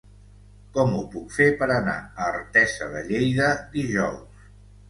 Com 0.77 0.95
ho 0.99 1.03
puc 1.11 1.35
fer 1.35 1.47
per 1.59 1.67
anar 1.75 1.95
a 1.99 2.31
Artesa 2.39 2.89
de 2.97 3.05
Lleida 3.11 3.51
dijous? 3.77 4.45